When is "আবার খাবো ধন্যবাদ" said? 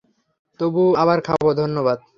0.95-1.97